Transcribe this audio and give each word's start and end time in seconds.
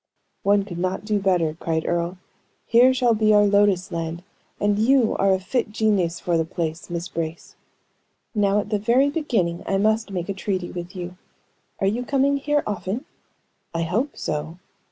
"One 0.41 0.65
could 0.65 0.79
not 0.79 1.05
do 1.05 1.19
better," 1.19 1.55
cried 1.59 1.85
Earle. 1.85 2.17
"Here 2.65 2.91
shall 2.91 3.13
be 3.13 3.35
our 3.35 3.45
lotus 3.45 3.91
land, 3.91 4.23
and 4.59 4.79
you 4.79 5.15
are 5.17 5.31
a 5.31 5.39
fit 5.39 5.71
genius 5.71 6.19
for 6.19 6.39
the 6.39 6.43
place, 6.43 6.89
Miss 6.89 7.07
Brace." 7.07 7.55
"Now, 8.33 8.59
at 8.61 8.71
the 8.71 8.79
very 8.79 9.11
beginning, 9.11 9.61
I 9.67 9.77
must 9.77 10.09
make 10.09 10.27
a 10.27 10.33
treaty 10.33 10.71
with 10.71 10.95
you. 10.95 11.17
Are 11.79 11.85
you 11.85 12.03
coming 12.03 12.37
here 12.37 12.63
often?" 12.65 13.05
"I 13.75 13.83
hope 13.83 14.17
so." 14.17 14.57